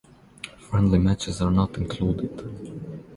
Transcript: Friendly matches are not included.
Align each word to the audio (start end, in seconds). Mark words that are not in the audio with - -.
Friendly 0.57 0.97
matches 0.97 1.43
are 1.43 1.51
not 1.51 1.77
included. 1.77 3.03